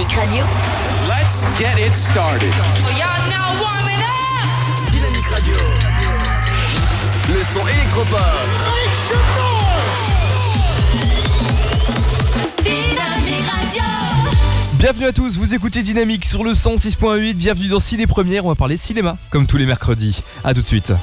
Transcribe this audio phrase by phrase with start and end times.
[0.00, 0.44] Dynamique Radio.
[1.08, 2.52] Let's get it started.
[2.56, 4.90] Oh, y'all now warming up.
[4.90, 5.56] Dynamique Radio.
[7.28, 8.18] Le son électropop.
[12.64, 13.82] Dynamique Radio.
[14.78, 18.54] Bienvenue à tous, vous écoutez Dynamique sur le 106.8, bienvenue dans Ciné Première, on va
[18.54, 20.22] parler cinéma, comme tous les mercredis.
[20.44, 20.94] A tout de suite.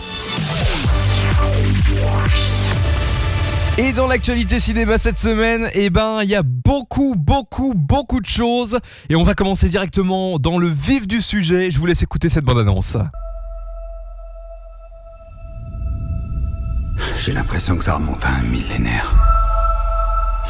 [3.79, 8.25] Et dans l'actualité cinéma cette semaine, eh ben, il y a beaucoup, beaucoup, beaucoup de
[8.25, 8.79] choses.
[9.07, 11.69] Et on va commencer directement dans le vif du sujet.
[11.69, 12.97] Je vous laisse écouter cette bande-annonce.
[17.19, 19.13] J'ai l'impression que ça remonte à un millénaire.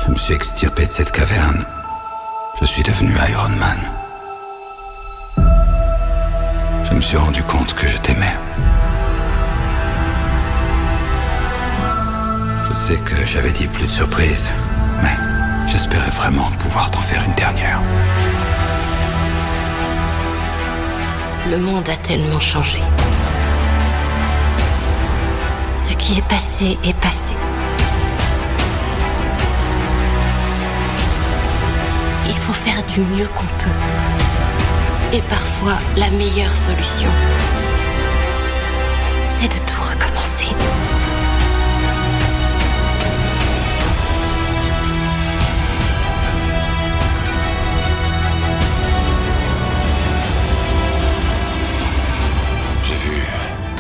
[0.06, 1.66] Je me suis extirpé de cette caverne.
[2.62, 3.78] Je suis devenu Iron Man.
[6.90, 8.36] Je me suis rendu compte que je t'aimais.
[12.70, 14.52] Je sais que j'avais dit plus de surprises,
[15.02, 15.16] mais
[15.68, 17.80] j'espérais vraiment pouvoir t'en faire une dernière.
[21.50, 22.80] Le monde a tellement changé.
[25.76, 27.36] Ce qui est passé est passé.
[32.28, 35.16] Il faut faire du mieux qu'on peut.
[35.16, 37.10] Et parfois, la meilleure solution,
[39.38, 39.82] c'est de tout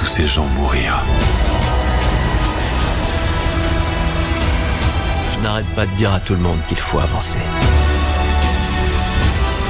[0.07, 1.03] tous ces gens mourir.
[5.33, 7.39] Je n'arrête pas de dire à tout le monde qu'il faut avancer.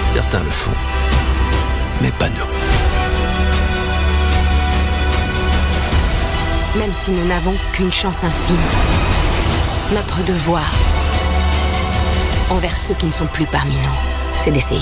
[0.05, 0.77] Certains le font,
[2.01, 2.51] mais pas nous.
[6.79, 8.67] Même si nous n'avons qu'une chance infime,
[9.93, 10.69] notre devoir
[12.51, 13.97] envers ceux qui ne sont plus parmi nous,
[14.35, 14.81] c'est d'essayer.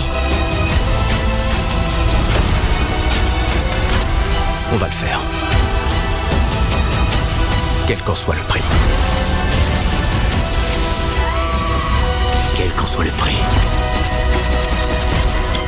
[4.74, 5.35] On va le faire.
[7.88, 8.62] Quel qu'en soit le prix.
[12.58, 13.36] Quel qu'en soit le prix.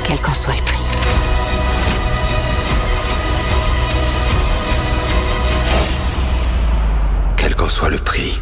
[0.07, 0.79] quel qu'en soit le prix.
[7.35, 8.39] Quel qu'en soit le prix.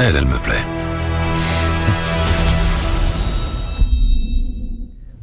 [0.00, 0.54] Elle, elle me plaît.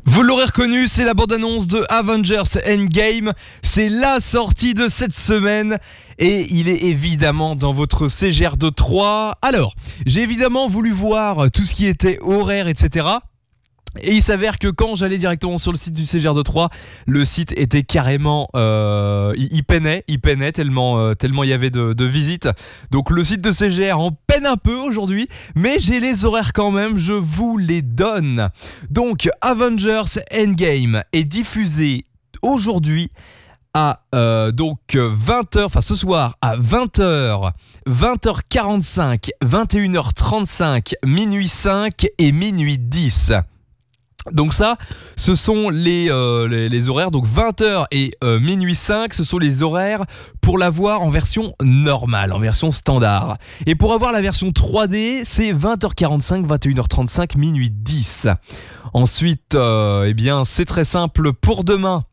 [0.03, 3.31] Vous l'aurez reconnu, c'est la bande-annonce de Avengers Endgame.
[3.61, 5.77] C'est la sortie de cette semaine
[6.19, 9.37] et il est évidemment dans votre CGR de 3.
[9.41, 9.75] Alors,
[10.05, 13.07] j'ai évidemment voulu voir tout ce qui était horaire, etc.
[14.01, 16.69] Et il s'avère que quand j'allais directement sur le site du CGR de 3,
[17.07, 21.69] le site était carrément, euh, il, peinait, il peinait tellement, euh, tellement il y avait
[21.69, 22.49] de, de visites.
[22.91, 26.71] Donc le site de CGR en peine un peu aujourd'hui, mais j'ai les horaires quand
[26.71, 28.49] même, je vous les donne.
[28.89, 32.05] Donc Avengers Endgame est diffusé
[32.41, 33.11] aujourd'hui
[33.73, 37.51] à euh, donc 20h, enfin ce soir à 20h,
[37.89, 43.33] 20h45, 21h35, minuit 5 et minuit 10.
[44.31, 44.77] Donc ça,
[45.15, 50.03] ce sont les, euh, horaires, donc 20h et euh, minuit 5, ce sont les horaires
[50.41, 53.37] pour l'avoir en version normale, en version standard.
[53.67, 58.27] Et pour avoir la version 3D, c'est 20h45, 21h35, minuit 10.
[58.93, 62.05] Ensuite, euh, eh bien, c'est très simple pour demain.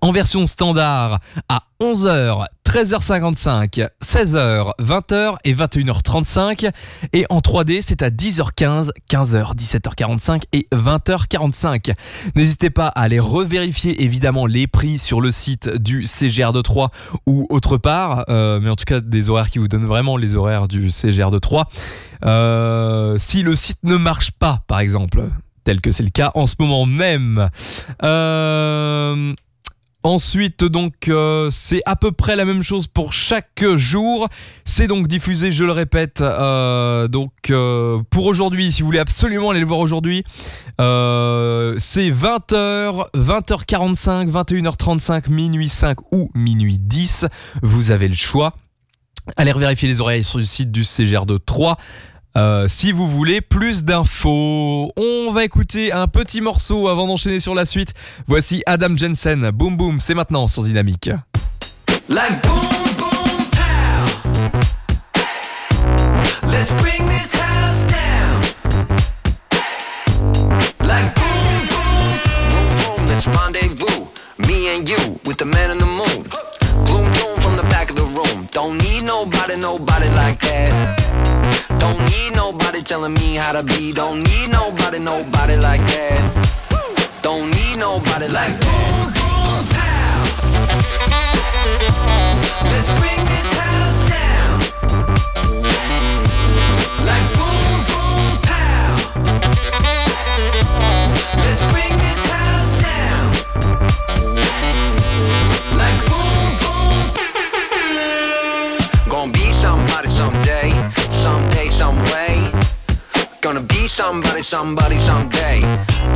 [0.00, 6.70] En version standard à 11h, 13h55, 16h, 20h et 21h35.
[7.12, 11.94] Et en 3D, c'est à 10h15, 15h, 17h45 et 20h45.
[12.36, 16.90] N'hésitez pas à aller revérifier évidemment les prix sur le site du CGR de 3
[17.26, 18.24] ou autre part.
[18.28, 21.30] Euh, mais en tout cas, des horaires qui vous donnent vraiment les horaires du CGR
[21.30, 21.68] de 3.
[22.24, 25.24] Euh, si le site ne marche pas, par exemple,
[25.64, 27.50] tel que c'est le cas en ce moment même.
[28.02, 29.34] Euh,
[30.08, 34.26] Ensuite, donc, euh, c'est à peu près la même chose pour chaque jour.
[34.64, 39.50] C'est donc diffusé, je le répète, euh, donc euh, pour aujourd'hui, si vous voulez absolument
[39.50, 40.24] aller le voir aujourd'hui,
[40.78, 47.26] c'est 20h, 20h45, 21h35, minuit 5 ou minuit 10.
[47.62, 48.54] Vous avez le choix.
[49.36, 51.76] Allez vérifier les oreilles sur le site du CGR de 3.
[52.38, 54.92] Euh, si vous voulez plus d'infos.
[54.96, 57.94] On va écouter un petit morceau avant d'enchaîner sur la suite.
[58.26, 59.50] Voici Adam Jensen.
[59.50, 61.10] Boom boom, c'est maintenant sur Dynamique.
[62.08, 62.54] Like boom,
[62.96, 64.06] boom, pow.
[66.50, 66.70] This
[67.34, 68.40] house down.
[70.80, 73.06] Like boom, boom, boom, boom.
[73.06, 74.06] Let's rendezvous.
[74.46, 76.24] Me and you with the man in the moon.
[76.84, 78.46] Bloom, bloom from the back of the room.
[78.52, 80.97] Don't need nobody, nobody like that.
[82.28, 83.90] Need nobody telling me how to be.
[83.90, 86.20] Don't need nobody, nobody like that.
[87.22, 90.24] Don't need nobody like boom, boom, pow.
[92.64, 93.57] Let's bring this
[114.48, 115.60] somebody, someday.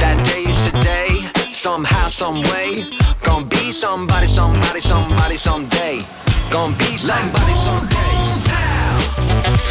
[0.01, 2.89] That day is today, somehow, some way.
[3.21, 6.01] Gonna be somebody, somebody, somebody, someday.
[6.51, 8.13] Gonna be somebody, someday.
[9.45, 9.62] Let's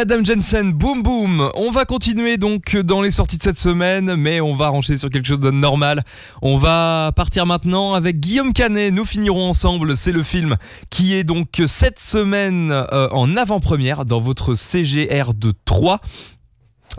[0.00, 1.50] Adam Jensen, boom boom.
[1.54, 5.10] On va continuer donc dans les sorties de cette semaine, mais on va enchaîner sur
[5.10, 6.04] quelque chose de normal.
[6.40, 8.94] On va partir maintenant avec Guillaume Canet.
[8.94, 9.98] Nous finirons ensemble.
[9.98, 10.56] C'est le film
[10.88, 16.00] qui est donc cette semaine euh, en avant-première dans votre CGR de 3.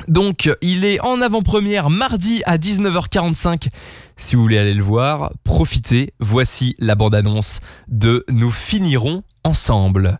[0.07, 3.69] Donc, il est en avant-première mardi à 19h45.
[4.15, 6.13] Si vous voulez aller le voir, profitez.
[6.19, 10.19] Voici la bande-annonce de Nous finirons ensemble.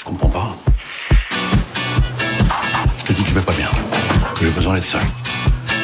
[0.00, 0.56] Je comprends pas.
[2.98, 3.68] Je te dis que je vais pas bien.
[4.34, 5.02] Que j'ai besoin d'être seul.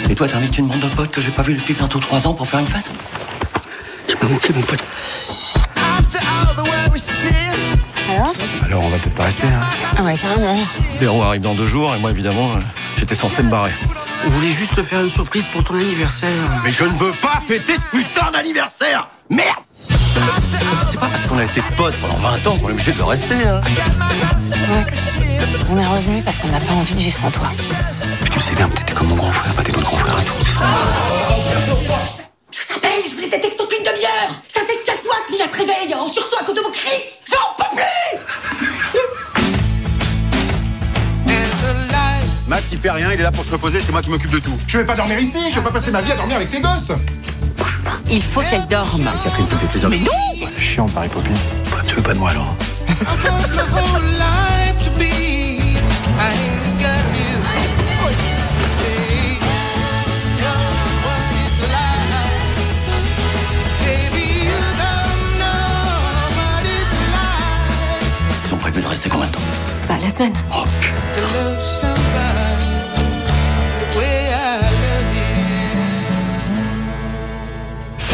[0.09, 2.33] Et toi, t'invites une bande de potes que j'ai pas vu depuis bientôt trois ans
[2.33, 2.87] pour faire une fête
[4.09, 4.83] Tu m'as manqué, mon pote.
[8.65, 9.61] Alors on va peut-être pas rester, hein
[9.99, 10.57] Ah ouais, carrément.
[10.99, 12.61] Véro arrive dans deux jours et moi évidemment euh,
[12.97, 13.73] j'étais censé me barrer.
[14.25, 16.33] On voulait juste te faire une surprise pour ton anniversaire.
[16.65, 19.57] Mais je ne veux pas fêter ce putain d'anniversaire Merde
[20.89, 23.05] C'est pas parce qu'on a été potes pendant 20 ans qu'on est obligé de le
[23.05, 23.61] rester, hein
[24.75, 25.19] Max,
[25.71, 27.49] on est revenu parce qu'on n'a pas envie de vivre sans toi.
[28.23, 30.17] Mais tu le sais bien, t'étais comme mon grand frère, pas t'es notre grand frère
[30.17, 30.47] à tous.
[32.51, 35.45] Je t'appelle, je voulais des textos depuis une demi-heure Ça fait quatre fois que Mia
[35.47, 37.85] se réveille, en sursaut à cause de vos cris J'en peux plus
[42.49, 44.39] Max, il fait rien, il est là pour se reposer, c'est moi qui m'occupe de
[44.39, 44.57] tout.
[44.69, 46.61] Je vais pas dormir ici, je vais pas passer ma vie à dormir avec tes
[46.61, 46.93] gosses.
[48.11, 49.03] Il faut qu'elle dorme.
[49.25, 49.89] Catherine, ça me fait plaisir.
[49.89, 51.31] Mais non C'est chiant, Paris Poppins.
[51.71, 52.55] Bah, tu veux pas de moi alors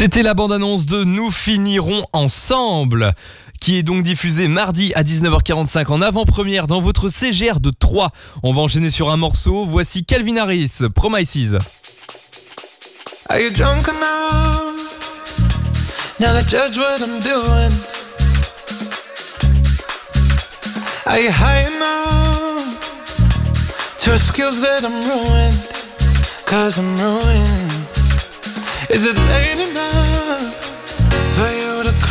[0.03, 3.13] C'était la bande-annonce de Nous finirons ensemble
[3.61, 8.11] qui est donc diffusée mardi à 19h45 en avant-première dans votre CGR de 3.
[8.43, 9.63] On va enchaîner sur un morceau.
[9.63, 11.57] Voici Calvin Harris, Promises.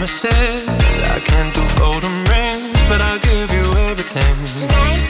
[0.00, 0.66] promises.
[1.12, 4.34] I can't do golden rings, but I'll give you everything.
[4.56, 5.04] Tonight.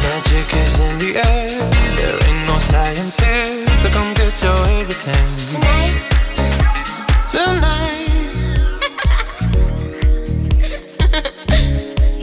[0.00, 1.48] Magic is in the air.
[1.98, 5.28] There ain't no science here, so come get your everything.
[5.52, 5.94] Tonight.
[7.32, 8.08] Tonight.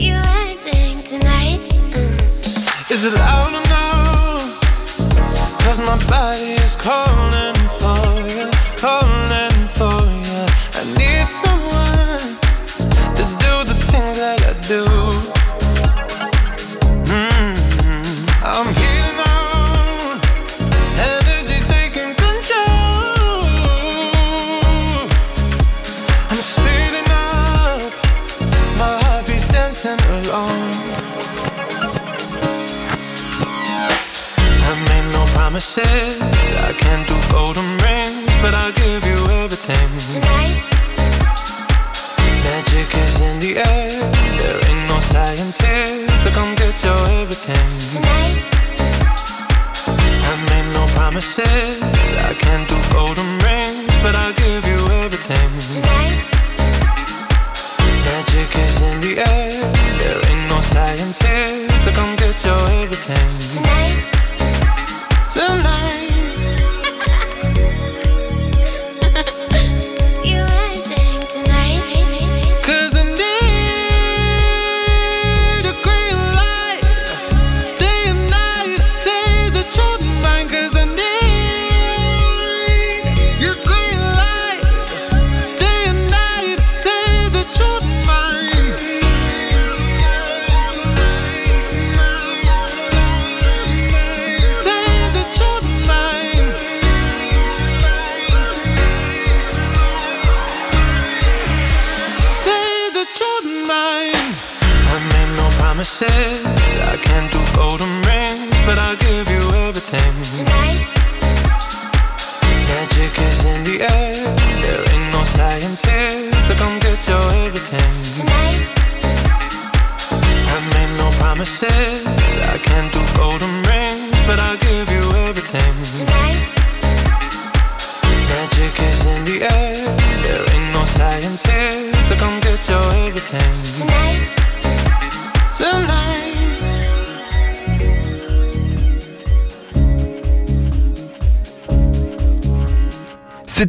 [0.04, 1.60] You acting tonight?
[1.94, 2.90] Uh.
[2.90, 4.58] Is it loud enough?
[5.62, 7.09] Cause my body is calling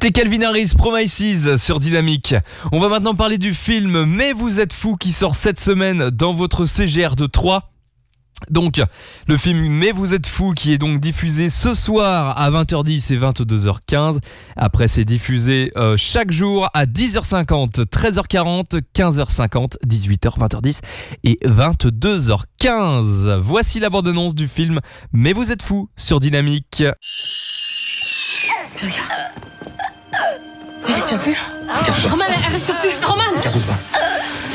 [0.03, 2.34] C'était Calvin Harris, Promises sur Dynamique.
[2.72, 6.34] On va maintenant parler du film Mais vous êtes fou qui sort cette semaine dans
[6.34, 7.72] votre CGR de 3.
[8.50, 8.81] Donc,
[9.27, 13.17] le film Mais vous êtes fou qui est donc diffusé ce soir à 20h10 et
[13.20, 14.17] 22h15.
[14.55, 20.79] Après, c'est diffusé euh, chaque jour à 10h50, 13h40, 15h50, 18h, 20h10
[21.25, 23.38] et 22h15.
[23.38, 24.79] Voici la bande-annonce du film
[25.13, 26.84] Mais vous êtes fou sur Dynamique.
[30.88, 31.38] Elle respire plus.
[32.10, 32.90] Roman, elle respire plus.
[33.06, 33.22] Roman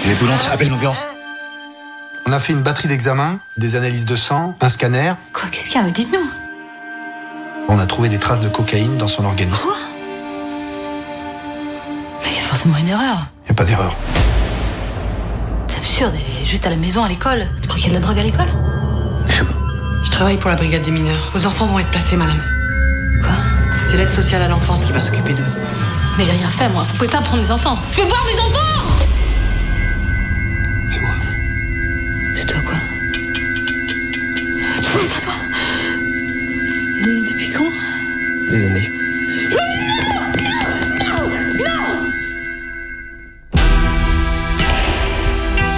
[0.05, 1.07] Elle est boulante, appelle l'ambulance.
[2.27, 5.13] On a fait une batterie d'examens, des analyses de sang, un scanner.
[5.33, 6.29] Quoi, qu'est-ce qu'il y a dites-nous.
[7.69, 9.69] On a trouvé des traces de cocaïne dans son organisme.
[9.69, 9.77] Quoi
[12.23, 13.29] Mais il y a forcément une erreur.
[13.49, 13.97] Y a pas d'erreur.
[15.69, 17.47] C'est absurde, elle est juste à la maison, à l'école.
[17.63, 18.49] Tu crois qu'il y a de la drogue à l'école?
[20.07, 21.31] Je travaille pour la brigade des mineurs.
[21.35, 22.41] Vos enfants vont être placés, madame.
[23.97, 25.43] C'est l'aide sociale à l'enfance qui va s'occuper d'eux.
[26.19, 26.85] Mais j'ai rien fait, moi.
[26.87, 27.79] Vous pouvez pas prendre mes enfants.
[27.93, 28.83] Je veux voir mes enfants
[30.91, 31.15] C'est moi.
[32.37, 32.75] C'est toi quoi
[34.83, 35.33] Tu penses à toi
[37.01, 38.51] Et Depuis quand?
[38.51, 38.91] Des années.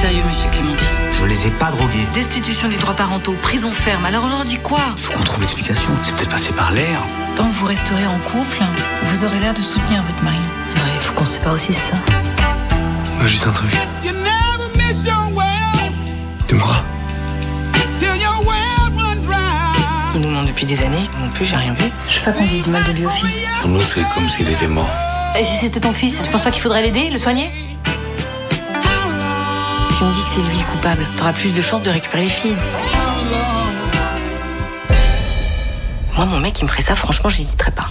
[0.01, 0.87] Sérieux, monsieur Clémenti.
[1.13, 2.09] Je les ai pas drogués.
[2.15, 4.05] Destitution des droits parentaux, prison ferme.
[4.07, 4.81] Alors on leur dit quoi?
[4.97, 5.91] Faut qu'on trouve l'explication.
[6.03, 7.01] C'est peut-être passé par l'air.
[7.39, 8.59] Tant que vous resterez en couple,
[9.05, 10.35] vous aurez l'air de soutenir votre mari.
[10.75, 11.97] Ouais, il faut qu'on se sépare aussi, c'est ça.
[13.17, 13.71] Moi, juste un truc.
[16.49, 16.83] Tu me crois?
[20.17, 21.05] Il nous ment depuis des années.
[21.21, 21.85] Non plus, j'ai rien vu.
[22.11, 23.47] Je veux pas qu'on dise du mal de lui aux filles.
[23.61, 24.91] Pour nous, c'est comme s'il était mort.
[25.39, 27.53] Et si c'était ton fils, tu penses pas qu'il faudrait l'aider, le soigner?
[29.93, 32.31] Si on dit que c'est lui le coupable, t'auras plus de chances de récupérer les
[32.31, 32.57] filles.
[36.19, 37.87] Moi, mon mec, il me ferait ça, franchement, j'hésiterais pas.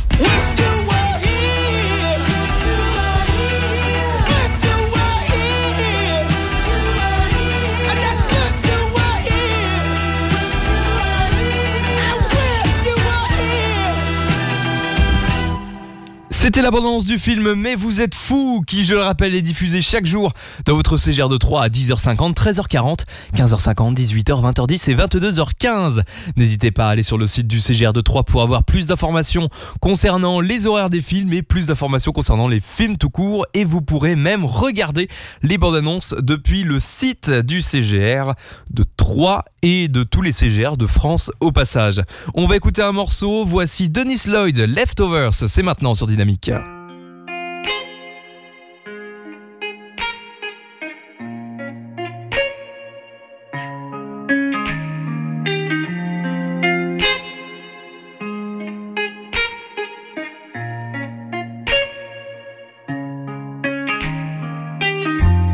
[16.47, 20.05] C'était l'abondance du film Mais vous êtes fou qui, je le rappelle, est diffusé chaque
[20.05, 20.31] jour
[20.63, 22.99] dans votre CGR de 3 à 10h50, 13h40,
[23.35, 26.03] 15h50, 18h, 20h10 et 22h15.
[26.37, 29.49] N'hésitez pas à aller sur le site du CGR de 3 pour avoir plus d'informations
[29.81, 33.81] concernant les horaires des films et plus d'informations concernant les films tout court et vous
[33.81, 35.09] pourrez même regarder
[35.43, 38.31] les bandes annonces depuis le site du CGR
[38.69, 42.01] de 3 et de tous les CGR de France au passage.
[42.35, 46.36] On va écouter un morceau, voici Dennis Lloyd, Leftovers, c'est maintenant sur Dynamique.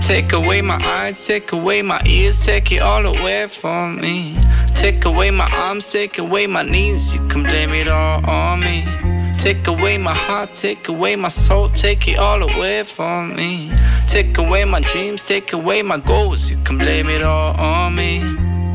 [0.01, 4.37] Take away my eyes, take away my ears, take it all away from me.
[4.75, 9.02] Take away my arms, take away my knees, you can blame it all on me.
[9.37, 13.71] Take away my heart, take away my soul, take it all away from me.
[14.07, 18.21] Take away my dreams, take away my goals, you can blame it all on me.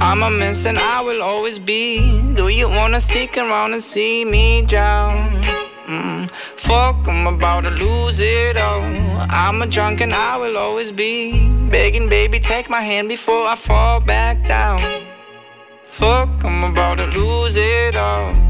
[0.00, 2.22] I'm a mess and I will always be.
[2.34, 5.40] Do you wanna stick around and see me drown?
[5.86, 8.82] Mm, fuck, I'm about to lose it all.
[9.30, 13.56] I'm a drunk and I will always be begging, baby, take my hand before I
[13.56, 14.80] fall back down.
[15.86, 18.47] Fuck, I'm about to lose it all.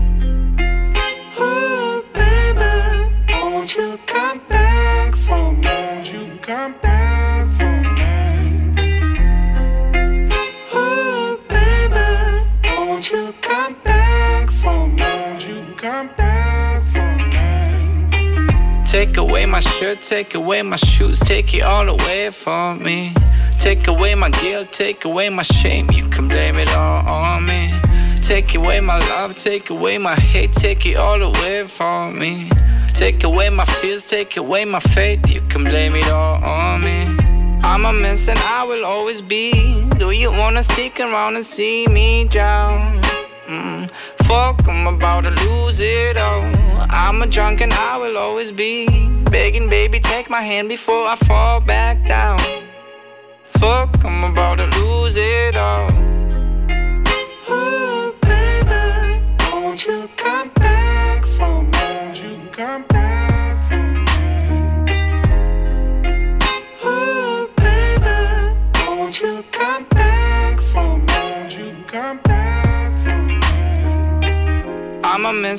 [18.99, 23.15] Take away my shirt, take away my shoes, take it all away from me.
[23.57, 27.73] Take away my guilt, take away my shame, you can blame it all on me.
[28.23, 32.51] Take away my love, take away my hate, take it all away from me.
[32.93, 37.07] Take away my fears, take away my faith, you can blame it all on me.
[37.63, 39.53] I'm a mess and I will always be.
[39.99, 43.08] Do you wanna stick around and see me drown?
[43.49, 43.91] Mm,
[44.25, 46.53] fuck, I'm about to lose it all.
[46.91, 51.17] I'm a drunk and I will always be begging, baby, take my hand before I
[51.17, 52.39] fall back down.
[53.47, 55.89] Fuck, I'm about to lose it all.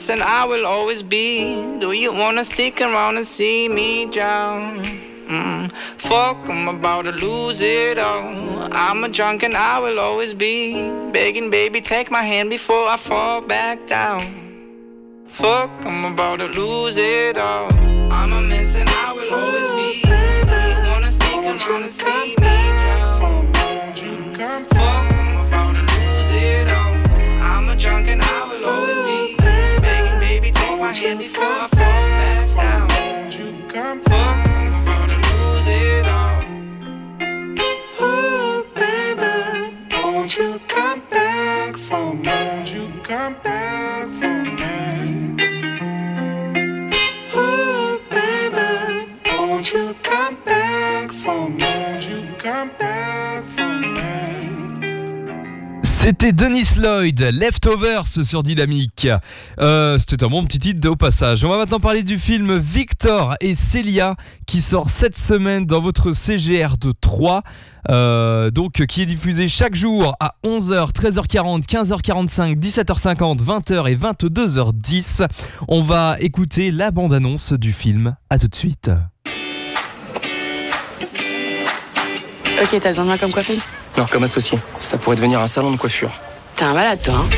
[0.10, 1.54] And I will always be.
[1.78, 4.84] Do you wanna stick around and see me drown?
[5.28, 8.74] Mm, fuck, I'm about to lose it all.
[8.74, 12.98] I'm a drunk and I will always be begging, baby, take my hand before I
[12.98, 14.24] fall back down.
[15.28, 17.72] Fuck, I'm about to lose it all.
[18.12, 20.02] I'm a mess and I will always be.
[20.02, 22.79] Do you wanna stick around and see me
[56.10, 59.08] C'était Dennis Lloyd, Leftovers sur Dynamique.
[59.60, 61.46] Euh, C'était un bon petit titre au passage.
[61.46, 64.16] On va maintenant parler du film Victor et Célia
[64.48, 67.44] qui sort cette semaine dans votre CGR de 3.
[67.92, 75.28] Euh, donc qui est diffusé chaque jour à 11h, 13h40, 15h45, 17h50, 20h et 22h10.
[75.68, 78.16] On va écouter la bande-annonce du film.
[78.32, 78.90] À tout de suite.
[82.64, 83.62] Ok, t'as besoin de moi comme coiffeuse?
[84.00, 84.58] Non, comme associé.
[84.80, 86.12] Ça pourrait devenir un salon de coiffure.
[86.56, 87.30] T'es un malade, toi, hein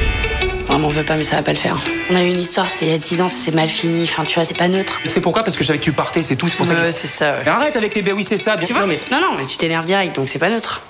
[0.69, 1.75] mais on veut pas, mais ça va pas le faire.
[2.11, 4.03] On a eu une histoire, c'est il y a 10 ans, c'est mal fini.
[4.03, 5.01] Enfin, tu vois, c'est pas neutre.
[5.07, 5.43] C'est pourquoi?
[5.43, 6.47] Parce que je savais que tu partais, c'est tout.
[6.47, 6.81] C'est pour ça que.
[6.81, 7.41] Ouais, c'est ça, ouais.
[7.43, 8.03] Mais arrête avec tes.
[8.03, 8.57] Ben oui, c'est ça.
[8.57, 8.83] Tu vois?
[8.83, 9.01] non, mais.
[9.11, 10.81] Non, non, mais tu t'énerves direct, donc c'est pas neutre.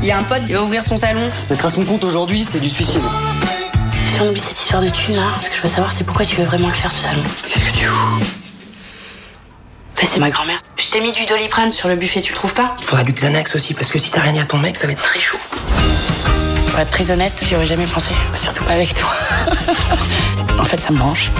[0.00, 1.28] Il y a un pote, il va ouvrir son salon.
[1.34, 3.02] Se mettre à son compte aujourd'hui, c'est du suicide.
[4.06, 6.24] Si on oublie cette histoire de thunes, là, ce que je veux savoir, c'est pourquoi
[6.24, 7.22] tu veux vraiment le faire, ce salon?
[7.48, 8.37] Qu'est-ce que tu fous?
[10.00, 10.60] Bah, c'est ma grand-mère.
[10.76, 12.74] Je t'ai mis du doliprane sur le buffet, tu le trouves pas?
[12.80, 14.92] Faudra du Xanax aussi, parce que si t'as rien dit à ton mec, ça va
[14.92, 15.38] être très chaud.
[16.70, 18.12] Pour être très honnête, j'y aurais jamais pensé.
[18.34, 19.10] Surtout pas avec toi.
[20.58, 21.30] en fait, ça me branche.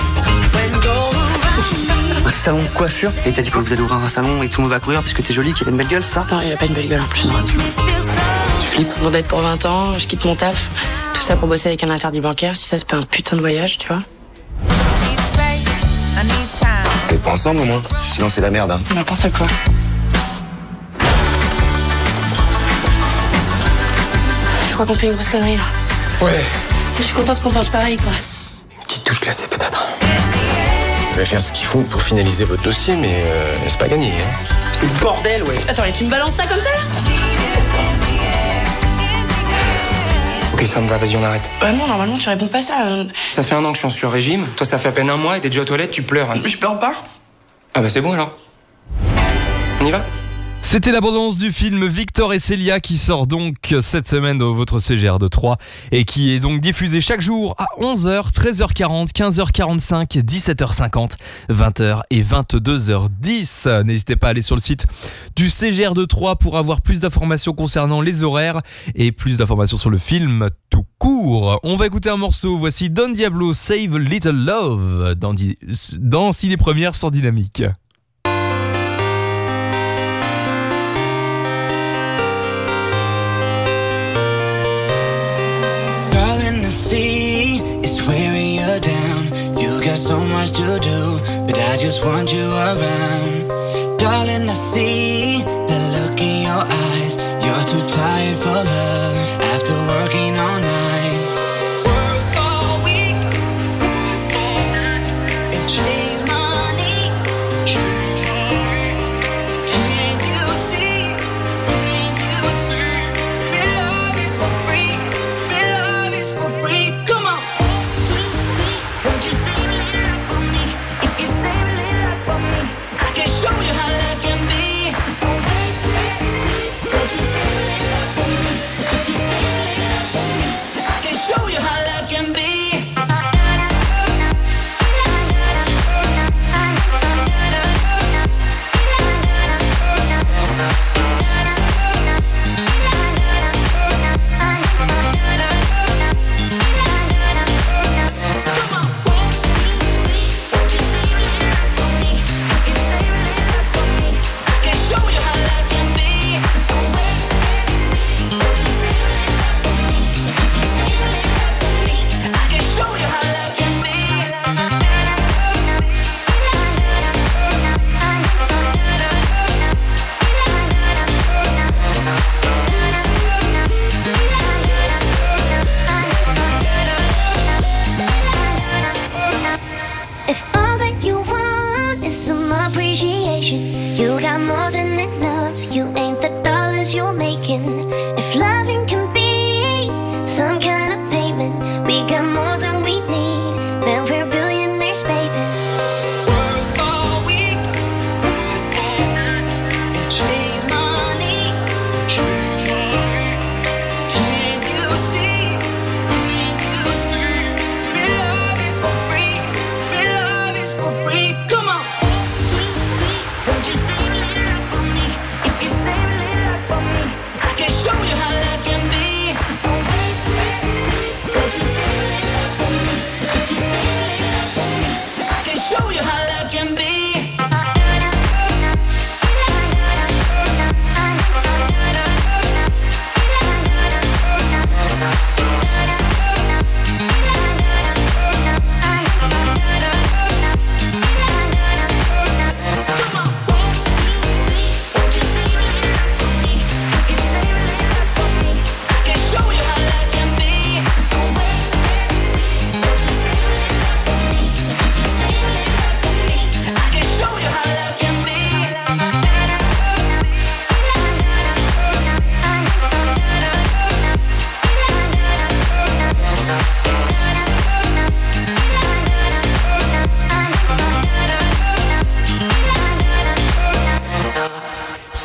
[2.27, 4.61] Un salon de coiffure Et t'as dit que vous allez ouvrir un salon et tout
[4.61, 6.27] le monde va courir parce que t'es jolie, qu'il a une belle gueule, ça?
[6.31, 7.23] Non, il a pas une belle gueule en plus.
[8.61, 9.01] Tu flippes.
[9.01, 10.69] Mon dette pour 20 ans, je quitte mon taf.
[11.15, 12.57] Tout ça pour bosser avec un interdit bancaire.
[12.57, 14.03] Si ça, c'est pas un putain de voyage, tu vois.
[17.19, 18.71] Est pas ensemble au moins Sinon c'est la merde.
[18.71, 18.81] Hein.
[18.95, 19.47] N'importe quoi.
[24.69, 25.63] Je crois qu'on fait une grosse connerie là.
[26.25, 26.45] Ouais.
[26.99, 28.13] Je suis contente qu'on pense pareil quoi.
[28.87, 29.85] Petite touche classée peut-être.
[31.13, 34.09] Je vais faire ce qu'il faut pour finaliser votre dossier, mais euh, c'est pas gagné.
[34.13, 34.55] Hein?
[34.73, 35.59] C'est le bordel, ouais.
[35.69, 36.79] Attends, et tu me balances ça comme ça là?
[40.61, 41.49] Ok, ça me va, vas-y, on arrête.
[41.61, 42.87] Bah non, normalement tu réponds pas ça.
[42.89, 43.05] euh.
[43.31, 44.45] Ça fait un an que je suis en sur-régime.
[44.57, 46.31] Toi, ça fait à peine un mois et t'es déjà aux toilettes, tu pleures.
[46.33, 46.41] hein.
[46.45, 46.95] Je pleure pas.
[47.75, 48.37] Ah bah c'est bon alors.
[49.81, 50.05] On y va?
[50.61, 55.19] C'était l'abondance du film Victor et Célia qui sort donc cette semaine dans votre CGR
[55.19, 55.57] de 3
[55.93, 61.13] et qui est donc diffusé chaque jour à 11h, 13h40, 15h45, 17h50,
[61.49, 63.83] 20h et 22h10.
[63.85, 64.85] N'hésitez pas à aller sur le site
[65.37, 68.61] du CGR de 3 pour avoir plus d'informations concernant les horaires
[68.95, 71.59] et plus d'informations sur le film tout court.
[71.63, 72.59] On va écouter un morceau.
[72.59, 75.35] Voici Don Diablo Save Little Love dans,
[75.99, 77.63] dans Ciné Première sans dynamique.
[90.49, 93.99] Much to do, but I just want you around.
[93.99, 97.17] Darling, I see the look in your eyes.
[97.45, 99.18] You're too tired for love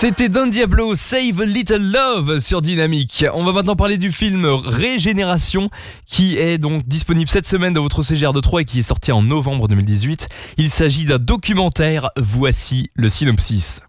[0.04, 3.26] C'était Don Diablo Save a Little Love sur Dynamique.
[3.34, 5.70] On va maintenant parler du film Régénération
[6.06, 9.13] qui est donc disponible cette semaine dans votre CGR de 3 et qui est sorti
[9.13, 10.28] en novembre 2018.
[10.58, 12.10] Il s'agit d'un documentaire.
[12.18, 13.80] Voici le synopsis.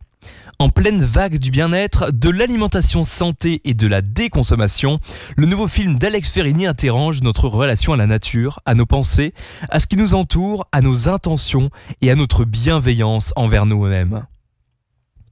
[0.60, 5.00] En pleine vague du bien-être, de l'alimentation santé et de la déconsommation,
[5.36, 9.34] le nouveau film d'Alex Ferrini interroge notre relation à la nature, à nos pensées,
[9.68, 11.70] à ce qui nous entoure, à nos intentions
[12.02, 14.24] et à notre bienveillance envers nous-mêmes.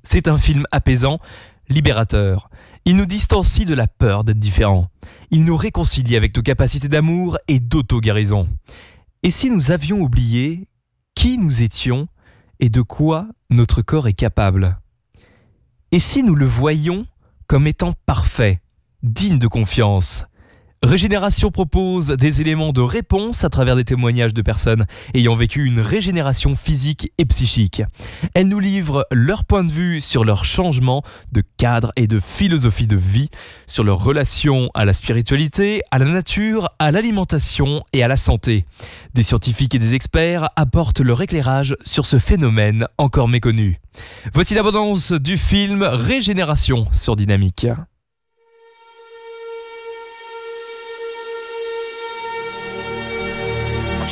[0.03, 1.19] C'est un film apaisant,
[1.69, 2.51] libérateur.
[2.85, 4.89] Il nous distancie de la peur d'être différent.
[5.31, 8.49] Il nous réconcilie avec nos capacités d'amour et d'auto-guérison.
[9.23, 10.69] Et si nous avions oublié
[11.15, 12.09] qui nous étions
[12.59, 14.79] et de quoi notre corps est capable?
[15.93, 17.07] Et si nous le voyons
[17.47, 18.61] comme étant parfait,
[19.03, 20.27] digne de confiance?
[20.85, 25.79] Régénération propose des éléments de réponse à travers des témoignages de personnes ayant vécu une
[25.79, 27.83] régénération physique et psychique.
[28.35, 32.89] Elles nous livrent leur point de vue sur leur changement de cadre et de philosophie
[32.89, 33.31] de vie,
[33.69, 38.67] sur leur relation à la spiritualité, à la nature, à l'alimentation et à la santé.
[39.15, 43.79] Des scientifiques et des experts apportent leur éclairage sur ce phénomène encore méconnu.
[44.35, 47.69] Voici l'abondance du film Régénération sur Dynamique.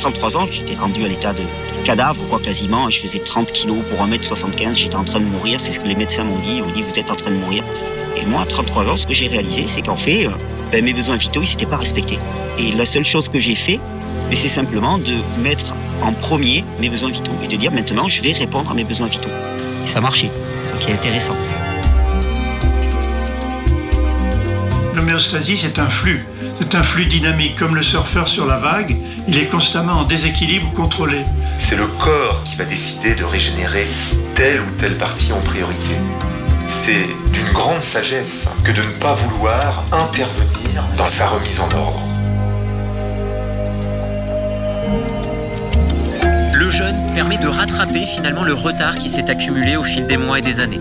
[0.01, 1.43] 33 ans, j'étais rendu à l'état de
[1.83, 2.89] cadavre, quoi, quasiment.
[2.89, 4.73] Je faisais 30 kilos pour 1m75.
[4.73, 5.59] J'étais en train de mourir.
[5.59, 6.55] C'est ce que les médecins m'ont dit.
[6.55, 7.63] Ils m'ont dit, vous êtes en train de mourir.
[8.17, 10.31] Et moi, à 33 ans, ce que j'ai réalisé, c'est qu'en fait, euh,
[10.71, 12.17] ben, mes besoins vitaux, ils s'étaient pas respectés.
[12.57, 13.79] Et la seule chose que j'ai fait,
[14.27, 18.23] ben, c'est simplement de mettre en premier mes besoins vitaux et de dire maintenant, je
[18.23, 19.29] vais répondre à mes besoins vitaux.
[19.83, 20.31] Et ça a marché.
[20.65, 21.35] C'est ce qui est intéressant.
[25.01, 26.27] L'homéostasie, c'est un flux.
[26.59, 28.95] C'est un flux dynamique, comme le surfeur sur la vague.
[29.27, 31.23] Il est constamment en déséquilibre contrôlé.
[31.57, 33.87] C'est le corps qui va décider de régénérer
[34.35, 35.95] telle ou telle partie en priorité.
[36.69, 42.10] C'est d'une grande sagesse que de ne pas vouloir intervenir dans sa remise en ordre.
[46.71, 50.39] Le jeûne permet de rattraper finalement le retard qui s'est accumulé au fil des mois
[50.39, 50.77] et des années.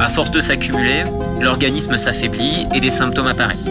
[0.00, 1.04] À force de s'accumuler,
[1.40, 3.70] l'organisme s'affaiblit et des symptômes apparaissent.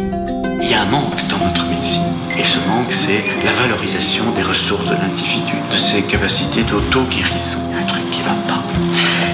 [0.61, 2.03] Il y a un manque dans notre médecine.
[2.39, 7.57] Et ce manque, c'est la valorisation des ressources de l'individu, de ses capacités d'auto-guérison.
[7.69, 8.63] Il y a un truc qui va pas.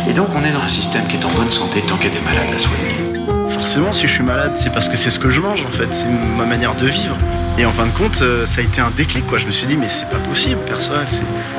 [0.09, 2.13] Et donc, on est dans un système qui est en bonne santé tant qu'il y
[2.13, 3.51] a des malades à soigner.
[3.51, 5.93] Forcément, si je suis malade, c'est parce que c'est ce que je mange en fait,
[5.93, 7.15] c'est ma manière de vivre.
[7.57, 9.37] Et en fin de compte, euh, ça a été un déclic quoi.
[9.37, 11.05] Je me suis dit, mais c'est pas possible, personnel.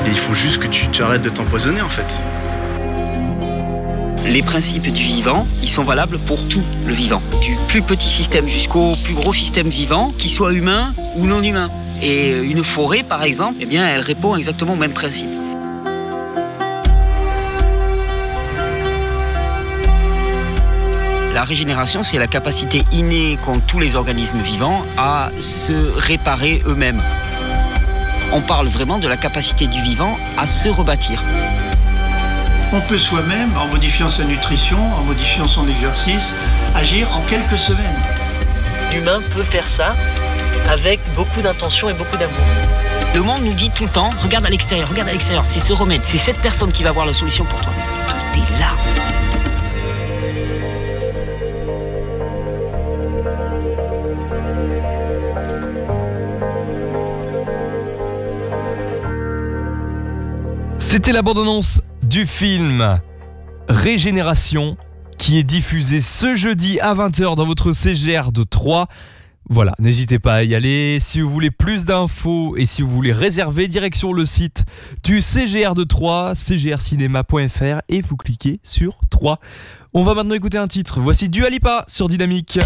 [0.07, 2.07] Et il faut juste que tu, tu arrêtes de t'empoisonner en fait.
[4.26, 8.48] Les principes du vivant, ils sont valables pour tout le vivant, du plus petit système
[8.48, 11.68] jusqu'au plus gros système vivant, qu'il soit humain ou non humain.
[12.02, 15.28] Et une forêt, par exemple, eh bien, elle répond exactement au même principe.
[21.34, 27.02] La régénération, c'est la capacité innée qu'ont tous les organismes vivants à se réparer eux-mêmes.
[28.32, 31.20] On parle vraiment de la capacité du vivant à se rebâtir.
[32.72, 36.32] On peut soi-même, en modifiant sa nutrition, en modifiant son exercice,
[36.72, 38.00] agir en quelques semaines.
[38.92, 39.96] L'humain peut faire ça
[40.68, 42.46] avec beaucoup d'intention et beaucoup d'amour.
[43.12, 45.72] Le monde nous dit tout le temps, regarde à l'extérieur, regarde à l'extérieur, c'est ce
[45.72, 47.72] remède, c'est cette personne qui va avoir la solution pour toi.
[60.94, 61.22] C'était la
[62.04, 63.00] du film
[63.68, 64.76] Régénération
[65.18, 68.87] qui est diffusé ce jeudi à 20h dans votre CGR de 3.
[69.50, 70.98] Voilà, n'hésitez pas à y aller.
[71.00, 74.66] Si vous voulez plus d'infos et si vous voulez réserver, direction le site
[75.02, 79.40] du CGR de 3, cgrcinema.fr et vous cliquez sur 3.
[79.94, 81.00] On va maintenant écouter un titre.
[81.00, 82.61] Voici Dua Lipa sur Dynamique.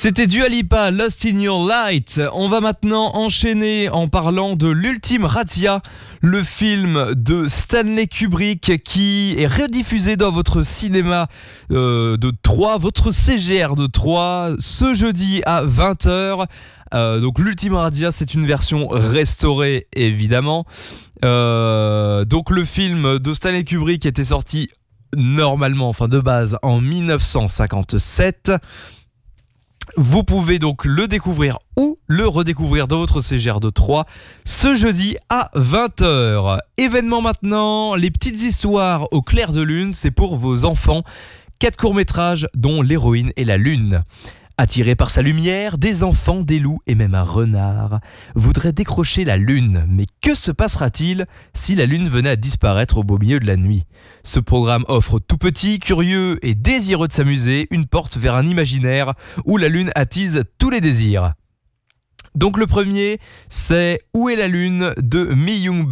[0.00, 2.22] C'était Dua Lipa, Lost in Your Light.
[2.32, 5.82] On va maintenant enchaîner en parlant de l'ultime Razzia,
[6.20, 11.26] le film de Stanley Kubrick qui est rediffusé dans votre cinéma
[11.72, 16.46] euh, de Troyes, votre CGR de Troyes, ce jeudi à 20h.
[16.94, 20.64] Euh, donc l'ultime Razzia, c'est une version restaurée évidemment.
[21.24, 24.70] Euh, donc le film de Stanley Kubrick était sorti
[25.16, 28.52] normalement, enfin de base, en 1957.
[30.00, 34.06] Vous pouvez donc le découvrir ou le redécouvrir dans votre CGR de 3
[34.44, 36.60] ce jeudi à 20h.
[36.76, 41.02] Événement maintenant, les petites histoires au clair de lune, c'est pour vos enfants.
[41.58, 44.04] Quatre courts-métrages dont l'héroïne est la lune.
[44.60, 48.00] Attirés par sa lumière, des enfants, des loups et même un renard
[48.34, 49.86] voudraient décrocher la lune.
[49.88, 53.56] Mais que se passera-t-il si la lune venait à disparaître au beau milieu de la
[53.56, 53.84] nuit?
[54.24, 59.14] Ce programme offre tout petit, curieux et désireux de s'amuser une porte vers un imaginaire
[59.44, 61.34] où la lune attise tous les désirs.
[62.34, 65.88] Donc le premier, c'est Où est la lune de Mi Young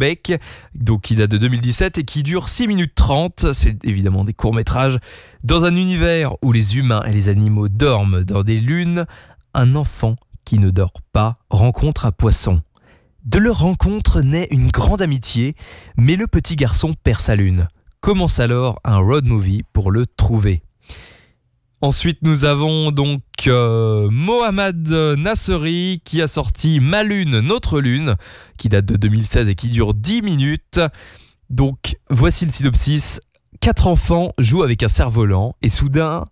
[0.75, 3.53] donc qui date de 2017 et qui dure 6 minutes 30.
[3.53, 4.99] C'est évidemment des courts-métrages.
[5.43, 9.05] Dans un univers où les humains et les animaux dorment dans des lunes,
[9.53, 12.61] un enfant qui ne dort pas rencontre un poisson.
[13.25, 15.55] De leur rencontre naît une grande amitié,
[15.97, 17.67] mais le petit garçon perd sa lune.
[17.99, 20.61] Commence alors un road movie pour le trouver.
[21.81, 28.15] Ensuite, nous avons donc euh, Mohamed Nasseri qui a sorti Ma Lune, Notre Lune,
[28.57, 30.79] qui date de 2016 et qui dure 10 minutes.
[31.49, 33.21] Donc, voici le synopsis.
[33.59, 36.25] Quatre enfants jouent avec un cerf-volant et soudain,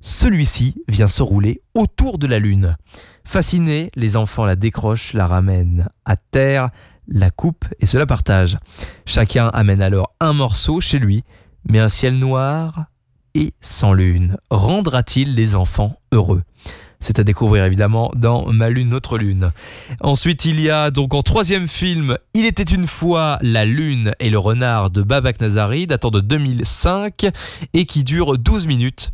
[0.00, 2.76] celui-ci vient se rouler autour de la Lune.
[3.24, 6.70] Fascinés, les enfants la décrochent, la ramènent à terre,
[7.06, 8.58] la coupent et se la partagent.
[9.06, 11.24] Chacun amène alors un morceau chez lui,
[11.68, 12.86] mais un ciel noir
[13.34, 16.42] et sans lune rendra-t-il les enfants heureux?
[17.02, 19.50] C'est à découvrir évidemment dans Ma Lune, Notre Lune.
[20.00, 24.30] Ensuite, il y a donc en troisième film Il était une fois la Lune et
[24.30, 27.26] le renard de Babak Nazari, datant de 2005
[27.74, 29.10] et qui dure 12 minutes.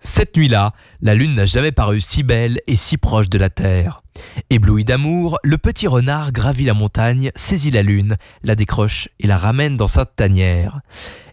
[0.00, 4.00] Cette nuit-là, la Lune n'a jamais paru si belle et si proche de la Terre.
[4.48, 9.36] Ébloui d'amour, le petit renard gravit la montagne, saisit la Lune, la décroche et la
[9.36, 10.80] ramène dans sa tanière.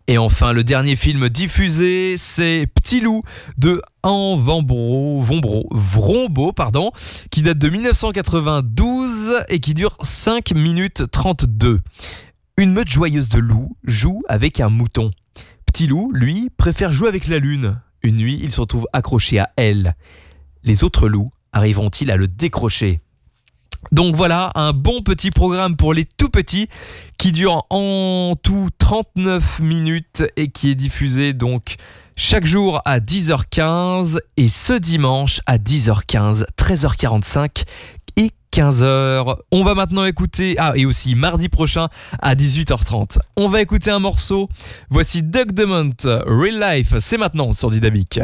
[0.08, 3.24] Et enfin, le dernier film diffusé, c'est Petit Loup
[3.58, 6.92] de Anne Vambro, Vombro, Vrombo, pardon,
[7.32, 11.82] qui date de 1992 et qui dure 5 minutes 32.
[12.58, 15.10] Une meute joyeuse de loups joue avec un mouton.
[15.66, 17.82] Petit Loup, lui, préfère jouer avec la lune.
[18.04, 19.96] Une nuit, il se retrouve accroché à elle.
[20.64, 23.02] Les autres loups arriveront-ils à le décrocher?
[23.92, 26.68] Donc voilà, un bon petit programme pour les tout petits
[27.18, 31.76] qui dure en tout 39 minutes et qui est diffusé donc
[32.16, 37.66] chaque jour à 10h15 et ce dimanche à 10h15, 13h45
[38.18, 39.36] et 15h.
[39.52, 41.90] On va maintenant écouter, ah et aussi mardi prochain
[42.22, 43.20] à 18h30.
[43.36, 44.50] On va écouter un morceau.
[44.90, 48.20] Voici Doug Demont, Real Life, c'est maintenant sur Dynamique.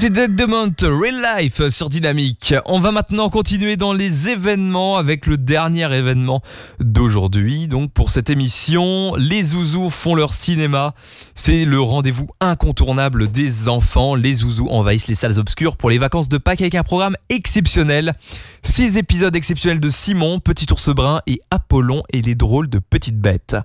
[0.00, 2.54] C'était Dead Demont, Real Life sur Dynamique.
[2.64, 6.40] On va maintenant continuer dans les événements avec le dernier événement
[6.78, 7.68] d'aujourd'hui.
[7.68, 10.94] Donc pour cette émission, les zouzous font leur cinéma.
[11.34, 14.14] C'est le rendez-vous incontournable des enfants.
[14.14, 18.14] Les zouzous envahissent les salles obscures pour les vacances de Pâques avec un programme exceptionnel.
[18.62, 23.18] Six épisodes exceptionnels de Simon, Petit ours brun et Apollon et les drôles de petites
[23.18, 23.56] bêtes.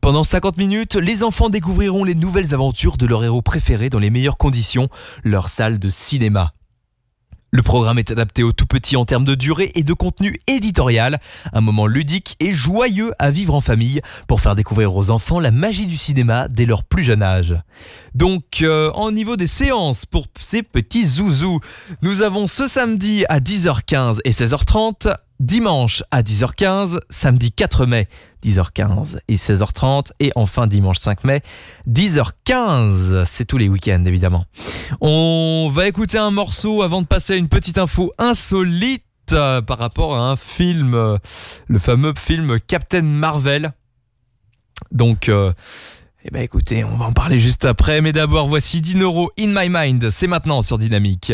[0.00, 4.10] Pendant 50 minutes, les enfants découvriront les nouvelles aventures de leur héros préféré dans les
[4.10, 4.88] meilleures conditions,
[5.24, 6.52] leur salle de cinéma.
[7.52, 11.20] Le programme est adapté aux tout petits en termes de durée et de contenu éditorial,
[11.52, 15.52] un moment ludique et joyeux à vivre en famille pour faire découvrir aux enfants la
[15.52, 17.54] magie du cinéma dès leur plus jeune âge.
[18.14, 21.60] Donc, euh, en niveau des séances pour ces petits zouzous,
[22.02, 28.08] nous avons ce samedi à 10h15 et 16h30, dimanche à 10h15, samedi 4 mai
[28.44, 31.42] 10h15 et 16h30 et enfin dimanche 5 mai
[31.88, 33.24] 10h15.
[33.24, 34.44] C'est tous les week-ends évidemment.
[35.00, 39.78] On va écouter un morceau avant de passer à une petite info insolite euh, par
[39.78, 41.18] rapport à un film, euh,
[41.66, 43.72] le fameux film Captain Marvel.
[44.92, 45.52] Donc, euh,
[46.24, 48.00] eh ben écoutez, on va en parler juste après.
[48.00, 50.10] Mais d'abord, voici Dinoro In My Mind.
[50.10, 51.32] C'est maintenant sur Dynamique.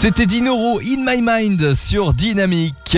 [0.00, 2.96] C'était Dinoro In My Mind sur Dynamique.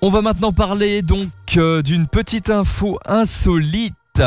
[0.00, 1.28] On va maintenant parler donc
[1.58, 4.22] euh, d'une petite info insolite,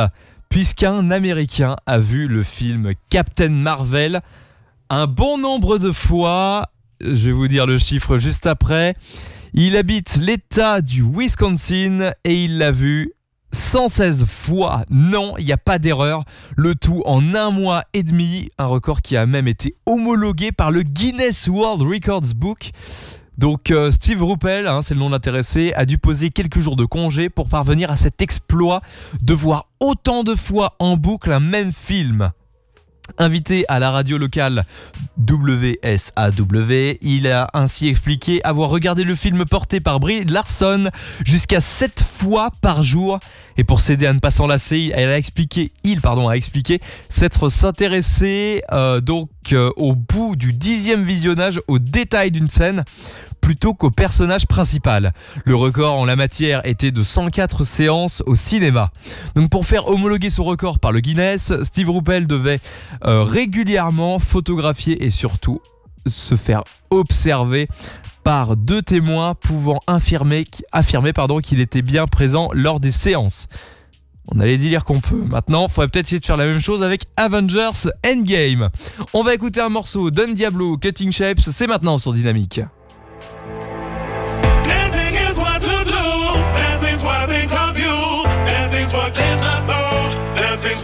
[0.47, 4.21] puisqu'un Américain a vu le film Captain Marvel
[4.91, 6.65] un bon nombre de fois.
[7.01, 8.93] Je vais vous dire le chiffre juste après.
[9.55, 13.13] Il habite l'État du Wisconsin et il l'a vu
[13.55, 14.83] 116 fois.
[14.89, 16.25] Non, il n'y a pas d'erreur.
[16.55, 18.49] Le tout en un mois et demi.
[18.59, 22.71] Un record qui a même été homologué par le Guinness World Records Book.
[23.37, 26.85] Donc euh, Steve Ruppel, hein, c'est le nom d'intéressé, a dû poser quelques jours de
[26.85, 28.81] congé pour parvenir à cet exploit
[29.21, 32.31] de voir autant de fois en boucle un même film.
[33.17, 34.65] Invité à la radio locale
[35.19, 40.89] WSAW, il a ainsi expliqué avoir regardé le film porté par Brie Larson
[41.23, 43.19] jusqu'à 7 fois par jour.
[43.57, 48.63] Et pour s'aider à ne pas s'enlacer, elle a expliqué, il a expliqué s'être s'intéresser
[48.73, 52.83] euh, donc euh, au bout du dixième visionnage aux détails d'une scène
[53.45, 55.13] plutôt qu'au personnage principal.
[55.45, 58.89] Le record en la matière était de 104 séances au cinéma.
[59.35, 62.59] Donc pour faire homologuer son record par le Guinness, Steve Ruppel devait
[63.05, 65.61] euh, régulièrement photographier et surtout
[66.07, 67.67] se faire observer
[68.23, 70.47] par deux témoins pouvant affirmer,
[71.43, 73.47] qu'il était bien présent lors des séances.
[74.27, 75.23] On allait dire qu'on peut.
[75.23, 78.71] Maintenant, faudrait peut-être essayer de faire la même chose avec Avengers Endgame.
[79.13, 82.61] On va écouter un morceau Don Diablo, Cutting Shapes, c'est maintenant sur Dynamique.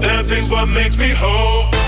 [0.00, 1.79] Dancing's what makes me whole.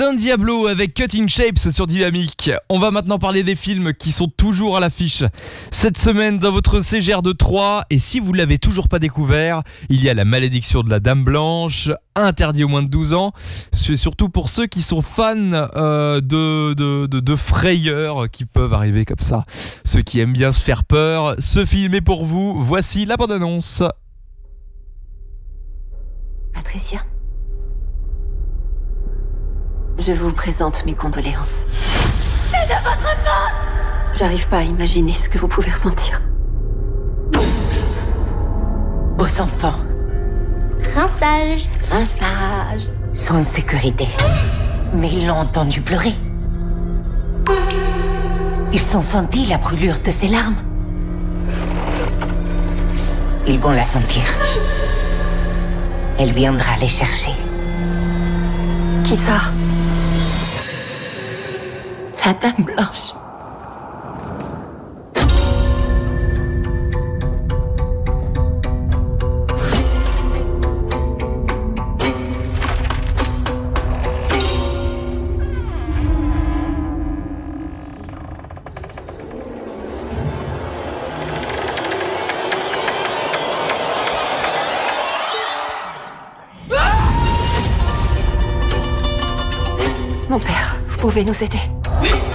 [0.00, 2.50] Don Diablo avec Cutting Shapes sur Dynamique.
[2.70, 5.24] On va maintenant parler des films qui sont toujours à l'affiche
[5.70, 7.84] cette semaine dans votre CGR de 3.
[7.90, 11.22] Et si vous l'avez toujours pas découvert, il y a La Malédiction de la Dame
[11.22, 13.32] Blanche, interdit aux moins de 12 ans.
[13.72, 16.72] C'est surtout pour ceux qui sont fans euh, de,
[17.06, 19.44] de frayeurs qui peuvent arriver comme ça.
[19.84, 21.34] Ceux qui aiment bien se faire peur.
[21.40, 22.54] Ce film est pour vous.
[22.64, 23.82] Voici la bande-annonce.
[26.54, 27.00] Patricia?
[30.02, 31.66] Je vous présente mes condoléances.
[32.50, 33.66] C'est de votre faute
[34.14, 36.22] J'arrive pas à imaginer ce que vous pouvez ressentir.
[39.18, 39.74] Aux enfants,
[40.94, 41.68] Rinçage.
[41.90, 44.08] rinçage, sont en sécurité.
[44.94, 46.14] Mais ils l'ont entendu pleurer.
[48.72, 50.56] Ils ont senti la brûlure de ses larmes.
[53.46, 54.22] Ils vont la sentir.
[56.18, 57.32] Elle viendra les chercher.
[59.04, 59.52] Qui ça?
[62.26, 63.14] La Dame Blanche.
[90.28, 91.58] Mon père, vous pouvez nous aider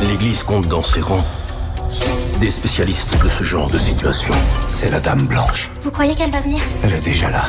[0.02, 1.24] L'Église compte dans ses rangs
[2.40, 4.34] des spécialistes de ce genre de situation.
[4.68, 5.72] C'est la Dame Blanche.
[5.82, 6.60] Vous croyez qu'elle va venir?
[6.84, 7.46] Elle est déjà là.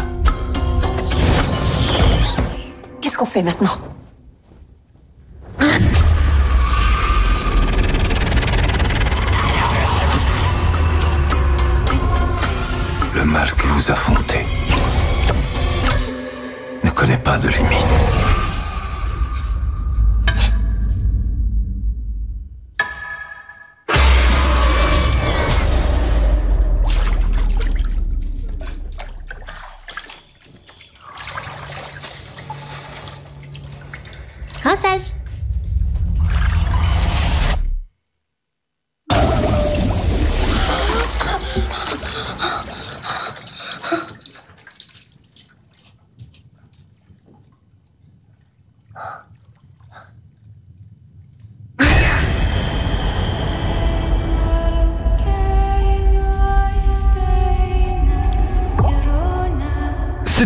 [3.01, 3.79] Qu'est-ce qu'on fait maintenant?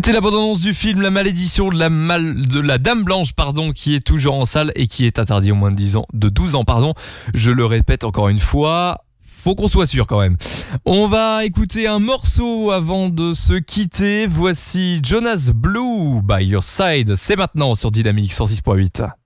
[0.02, 2.40] C'était la bande-annonce du film La malédiction de la, mal...
[2.46, 5.54] de la Dame Blanche pardon, qui est toujours en salle et qui est interdit au
[5.56, 6.64] moins de, 10 ans, de 12 ans.
[6.64, 6.94] Pardon.
[7.34, 9.04] Je le répète encore une fois.
[9.20, 10.38] Faut qu'on soit sûr quand même.
[10.86, 14.26] On va écouter un morceau avant de se quitter.
[14.26, 17.14] Voici Jonas Blue by Your Side.
[17.16, 19.19] C'est maintenant sur Dynamique 106.8.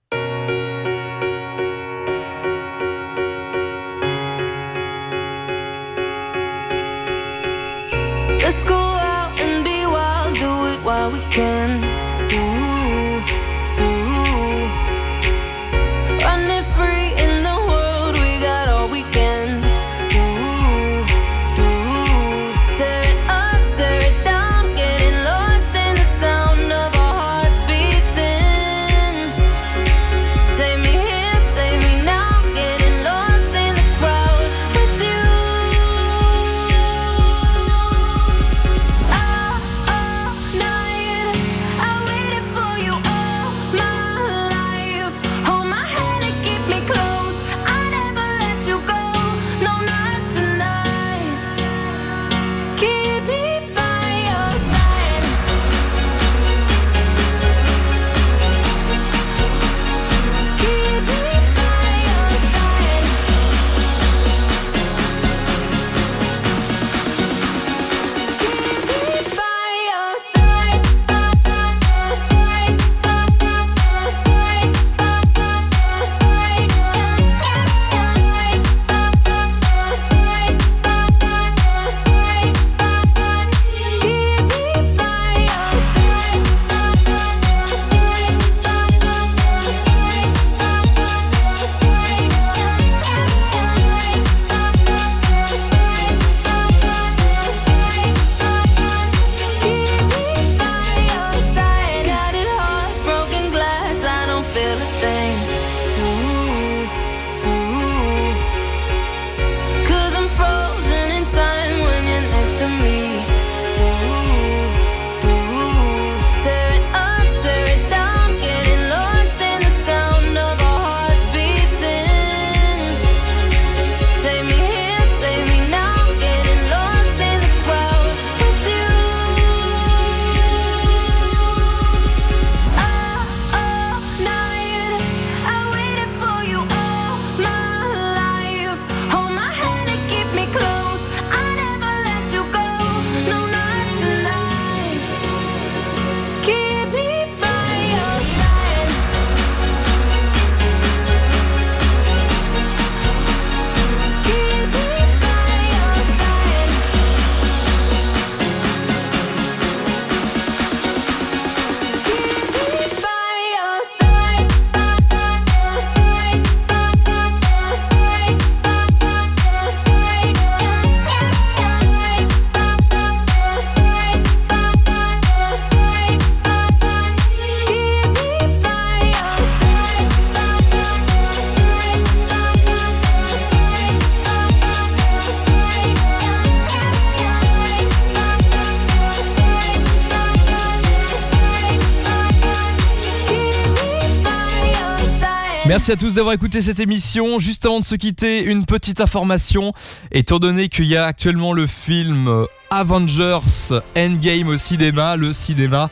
[195.75, 197.41] Merci à tous d'avoir écouté cette émission.
[197.41, 199.73] Juste avant de se quitter, une petite information.
[200.13, 205.91] Étant donné qu'il y a actuellement le film euh, Avengers Endgame au cinéma, le cinéma,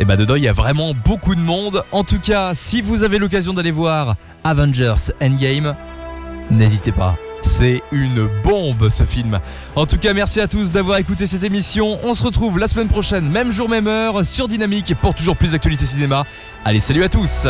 [0.00, 1.84] et bah dedans il y a vraiment beaucoup de monde.
[1.92, 5.76] En tout cas, si vous avez l'occasion d'aller voir Avengers Endgame,
[6.50, 7.16] n'hésitez pas.
[7.42, 9.38] C'est une bombe ce film.
[9.76, 12.00] En tout cas, merci à tous d'avoir écouté cette émission.
[12.02, 15.52] On se retrouve la semaine prochaine, même jour, même heure, sur Dynamique pour toujours plus
[15.52, 16.26] d'actualités cinéma.
[16.64, 17.46] Allez, salut à tous